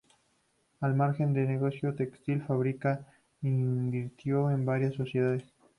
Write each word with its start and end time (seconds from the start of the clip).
Al 0.79 0.95
margen 0.95 1.31
del 1.31 1.47
negocio 1.47 1.93
textil, 1.93 2.41
Fabra 2.41 3.05
invirtió 3.43 4.49
en 4.49 4.65
varias 4.65 4.95
sociedades. 4.95 5.43